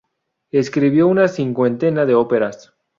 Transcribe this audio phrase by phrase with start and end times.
[0.49, 2.73] Escribió una cincuentena de óperas.